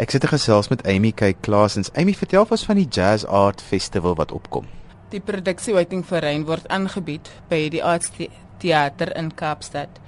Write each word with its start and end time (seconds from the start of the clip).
Ek 0.00 0.14
sit 0.14 0.24
gesels 0.24 0.70
met 0.72 0.80
Amy 0.88 1.10
K. 1.12 1.34
Klaasens. 1.44 1.90
Amy, 1.92 2.14
vertel 2.16 2.46
ons 2.48 2.62
van 2.64 2.78
die 2.78 2.86
Jazz 2.88 3.26
Art 3.28 3.60
Festival 3.60 4.14
wat 4.16 4.30
opkom. 4.32 4.64
Die 5.12 5.20
produksie 5.20 5.74
Waiting 5.76 6.06
for 6.08 6.24
Rain 6.24 6.46
word 6.48 6.64
aangebied 6.72 7.28
by 7.50 7.66
die 7.68 7.82
Arts 7.84 8.08
Theater 8.62 9.12
in 9.12 9.28
Kaapstad. 9.36 10.00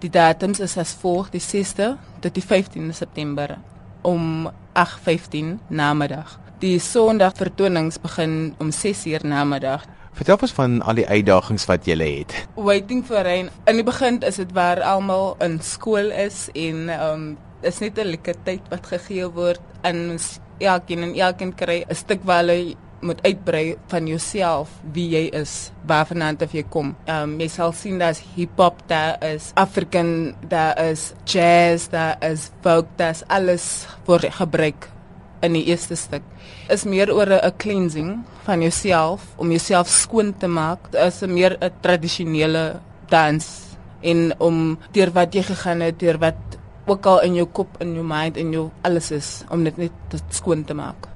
Die 0.00 0.08
datums 0.08 0.64
is 0.64 0.78
as 0.80 0.94
volg: 0.96 1.28
die 1.34 1.44
6de 1.44 1.90
tot 2.24 2.32
die 2.32 2.46
15de 2.46 2.96
September 2.96 3.58
om 4.00 4.48
8:15 4.72 5.58
namiddag. 5.68 6.38
Die 6.64 6.78
Sondag 6.80 7.36
vertonings 7.36 8.00
begin 8.00 8.54
om 8.58 8.72
6:00 8.72 9.28
namiddag. 9.28 9.84
Vertel 10.14 10.38
ons 10.40 10.56
van 10.56 10.82
al 10.82 10.94
die 10.94 11.08
uitdagings 11.08 11.66
wat 11.68 11.84
jy 11.84 12.00
het. 12.00 12.46
Waiting 12.56 13.04
for 13.04 13.20
Rain. 13.20 13.50
In 13.66 13.76
die 13.76 13.84
begin 13.84 14.22
is 14.24 14.40
dit 14.40 14.52
waar 14.52 14.80
almal 14.80 15.36
in 15.38 15.60
skool 15.60 16.10
is 16.10 16.48
en 16.54 16.88
um 16.88 17.36
is 17.64 17.80
net 17.80 17.98
'n 17.98 18.10
lekker 18.14 18.36
tyd 18.44 18.62
wat 18.70 18.86
gegee 18.86 19.26
word 19.26 19.60
aan 19.82 20.18
elkeen 20.58 21.02
en 21.02 21.14
elkeen 21.14 21.54
kry 21.54 21.84
'n 21.88 21.94
stuk 21.94 22.20
waar 22.24 22.44
hulle 22.44 22.76
moet 23.04 23.20
uitbrei 23.22 23.76
van 23.92 24.06
jouself 24.08 24.70
wie 24.92 25.08
jy 25.12 25.28
is, 25.36 25.70
waarvandaan 25.86 26.38
jy 26.52 26.64
kom. 26.68 26.94
Um 27.06 27.36
jy 27.40 27.48
sal 27.48 27.72
sien 27.72 27.98
daar's 27.98 28.22
hip-hop, 28.34 28.80
daar 28.88 29.18
is 29.22 29.52
African, 29.54 30.34
daar 30.48 30.78
is 30.90 31.12
jazz, 31.24 31.88
daar 31.88 32.16
is 32.22 32.50
folk, 32.62 32.86
daar's 32.96 33.22
alles 33.28 33.86
word 34.06 34.32
gebruik 34.32 34.88
in 35.42 35.52
die 35.52 35.66
eerste 35.68 35.96
stuk. 35.96 36.22
Is 36.68 36.84
meer 36.84 37.12
oor 37.12 37.28
'n 37.28 37.52
cleansing 37.56 38.24
van 38.44 38.62
jouself 38.62 39.20
om 39.36 39.50
jouself 39.50 39.88
skoon 39.88 40.34
te 40.38 40.46
maak. 40.46 40.90
Dit 40.90 41.00
is 41.00 41.22
'n 41.22 41.32
meer 41.32 41.56
'n 41.60 41.72
tradisionele 41.80 42.80
dans 43.08 43.76
en 44.02 44.34
om 44.38 44.78
deur 44.92 45.12
wat 45.12 45.34
jy 45.34 45.42
gegaan 45.42 45.80
het, 45.80 45.98
deur 45.98 46.18
wat 46.18 46.36
ook 46.86 47.06
al 47.06 47.22
in 47.22 47.34
jou 47.40 47.46
kop 47.52 47.80
en 47.80 47.94
jou 47.96 48.04
mind 48.06 48.36
en 48.40 48.52
jou 48.52 48.68
alles 48.82 49.10
is 49.14 49.28
om 49.50 49.64
dit 49.64 49.76
net 49.86 50.16
skoon 50.28 50.64
te 50.64 50.76
maak. 50.76 51.08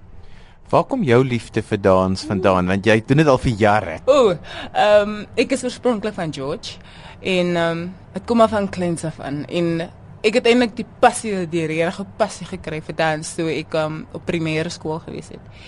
Waar 0.68 0.84
kom 0.84 1.02
jou 1.04 1.22
liefde 1.24 1.62
vir 1.64 1.80
dans 1.80 2.24
vandaan 2.28 2.68
want 2.68 2.86
jy 2.86 2.98
doen 3.08 3.22
dit 3.22 3.28
al 3.28 3.40
vir 3.40 3.54
jare? 3.60 3.98
O, 4.04 4.34
ehm 4.72 5.14
um, 5.14 5.20
ek 5.36 5.54
is 5.56 5.64
oorspronklik 5.64 6.16
van 6.16 6.32
George 6.34 6.76
en 7.20 7.54
ehm 7.56 7.78
um, 7.78 7.86
dit 8.14 8.26
kom 8.28 8.40
af 8.44 8.50
van 8.50 8.68
kleins 8.68 9.04
af 9.04 9.20
aan 9.20 9.44
en 9.46 9.88
ek 10.24 10.40
het 10.40 10.48
eintlik 10.50 10.74
die 10.76 10.86
passie 11.00 11.46
die 11.50 11.66
regte 11.70 12.04
passie 12.18 12.46
gekry 12.48 12.80
vir 12.84 12.96
dans 12.98 13.34
toe 13.38 13.48
ek 13.52 13.76
um, 13.80 14.02
op 14.12 14.26
primêre 14.28 14.72
skool 14.72 15.00
gewees 15.06 15.30
het. 15.32 15.62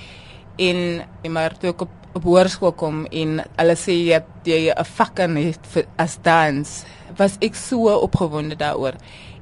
En 0.61 1.33
maar 1.33 1.57
toe 1.57 1.71
ek 1.73 1.87
op, 1.87 2.00
op 2.13 2.25
hoërskool 2.27 2.73
kom 2.79 3.05
en 3.07 3.39
hulle 3.43 3.77
sê 3.79 3.95
jy 3.95 4.19
het 4.19 4.49
jy 4.49 4.73
'n 4.73 4.85
vak 4.85 5.19
in 5.19 5.37
het 5.37 5.67
vir, 5.73 5.85
as 5.97 6.19
dans, 6.23 6.85
was 7.17 7.39
ek 7.41 7.55
so 7.55 7.89
opgewonde 7.89 8.57
daaroor. 8.57 8.95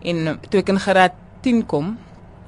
En 0.03 0.39
toe 0.51 0.61
ek 0.61 0.69
in 0.69 0.79
graad 0.79 1.15
10 1.43 1.67
kom, 1.67 1.99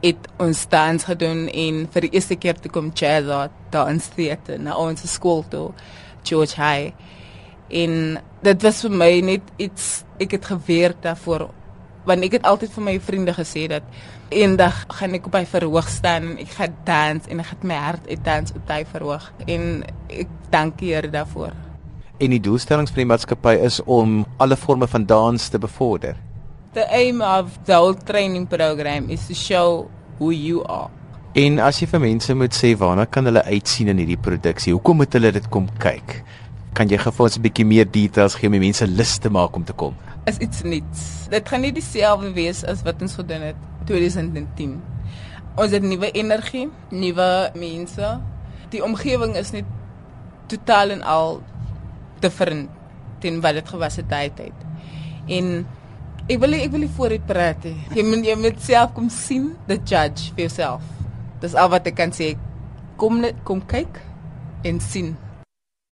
het 0.02 0.28
ons 0.38 0.68
dans 0.68 1.04
gedoen 1.04 1.48
en 1.48 1.86
vir 1.92 2.00
die 2.00 2.12
eerste 2.12 2.36
keer 2.36 2.54
toe 2.60 2.70
kom 2.70 2.90
jazz 2.94 3.48
dans 3.70 4.08
theater 4.16 4.58
na 4.58 4.76
ons 4.76 5.12
skool 5.12 5.44
toe, 5.48 5.72
George 6.22 6.56
High. 6.56 6.92
En 7.68 8.18
dit 8.42 8.62
was 8.62 8.80
vir 8.80 8.90
my 8.90 9.20
net 9.20 9.42
iets 9.56 10.04
ek 10.18 10.30
het 10.30 10.44
gewerk 10.44 11.02
daarvoor 11.02 11.50
want 12.04 12.24
ek 12.24 12.38
het 12.38 12.46
altyd 12.48 12.72
vir 12.76 12.84
my 12.84 12.94
vriende 13.00 13.34
gesê 13.36 13.66
dat 13.70 13.82
eendag 14.30 14.84
gaan 14.98 15.14
ek 15.18 15.26
op 15.26 15.34
'n 15.34 15.46
verhoog 15.46 15.88
staan 15.88 16.22
en 16.22 16.38
ek 16.38 16.52
gaan 16.58 16.74
dans 16.84 17.26
en 17.26 17.40
ek 17.40 17.46
gaan 17.46 17.68
my 17.68 17.74
hart 17.74 18.08
uit 18.08 18.24
dans 18.24 18.52
op 18.52 18.66
daai 18.66 18.84
verhoog 18.84 19.32
en 19.46 19.84
ek 20.08 20.28
dank 20.50 20.78
die 20.78 20.94
Here 20.94 21.10
daarvoor. 21.10 21.52
En 22.18 22.30
die 22.30 22.40
doelstellings 22.40 22.90
van 22.90 23.00
die 23.00 23.06
maatskappy 23.06 23.54
is 23.64 23.80
om 23.84 24.26
alle 24.36 24.56
forme 24.56 24.86
van 24.86 25.06
dans 25.06 25.48
te 25.48 25.58
bevorder. 25.58 26.16
The 26.72 26.86
aim 26.90 27.20
of 27.20 27.58
the 27.64 27.72
whole 27.72 27.96
training 27.96 28.46
program 28.46 29.10
is 29.10 29.26
to 29.26 29.34
show 29.34 29.90
who 30.18 30.30
you 30.30 30.64
are. 30.64 30.90
En 31.34 31.60
as 31.62 31.78
jy 31.80 31.86
vir 31.86 32.00
mense 32.00 32.34
moet 32.34 32.54
sê 32.54 32.72
waarna 32.78 33.04
kan 33.06 33.24
hulle 33.24 33.42
uitsien 33.44 33.88
in 33.88 34.00
hierdie 34.02 34.18
produksie? 34.18 34.72
Hoekom 34.72 34.96
moet 34.96 35.12
hulle 35.12 35.30
dit 35.32 35.48
kom 35.48 35.68
kyk? 35.78 36.24
Kan 36.74 36.88
jy 36.88 36.98
gou 36.98 37.12
vir 37.12 37.24
ons 37.24 37.36
'n 37.36 37.42
bietjie 37.42 37.66
meer 37.66 37.90
details 37.90 38.34
gee 38.34 38.46
om 38.46 38.52
die 38.52 38.60
mense 38.60 38.86
lus 38.86 39.18
te 39.18 39.28
maak 39.30 39.56
om 39.56 39.64
te 39.64 39.72
kom? 39.72 39.94
is 40.30 40.38
iets 40.38 40.62
nuuts. 40.62 41.02
Dit 41.32 41.48
gaan 41.48 41.64
nie 41.64 41.72
dieselfde 41.74 42.32
wees 42.36 42.62
as 42.68 42.84
wat 42.86 43.02
ons 43.02 43.16
gedoen 43.18 43.50
het 43.50 43.60
2010. 43.88 44.76
Ons 45.60 45.74
het 45.74 45.84
nuwe 45.84 46.10
energie, 46.16 46.68
nuwe 46.92 47.28
mense. 47.58 48.12
Die 48.74 48.82
omgewing 48.84 49.36
is 49.40 49.52
net 49.54 49.68
totaal 50.50 50.94
en 50.96 51.02
al 51.06 51.40
different 52.22 52.70
teen 53.20 53.40
wat 53.44 53.58
dit 53.58 53.72
gewas 53.74 53.98
het 54.00 54.08
tyd 54.10 54.44
het. 54.46 54.66
En 55.30 55.50
ek 56.30 56.38
wil 56.42 56.56
ek 56.58 56.70
wil 56.74 56.84
nie 56.84 56.92
voor 56.96 57.16
dit 57.16 57.26
praat 57.26 57.66
nie. 57.66 57.76
Jy 57.96 58.06
moet 58.06 58.28
jy 58.28 58.36
moet 58.38 58.62
self 58.64 58.94
kom 58.96 59.10
sien, 59.12 59.50
the 59.68 59.78
judge 59.78 60.30
vir 60.36 60.46
jouself. 60.46 60.84
Dis 61.42 61.56
al 61.56 61.72
wat 61.72 61.88
ek 61.90 61.98
kan 61.98 62.14
sê. 62.14 62.34
Kom 63.00 63.22
net 63.24 63.40
kom 63.48 63.62
kyk 63.66 64.00
en 64.68 64.80
sien. 64.84 65.14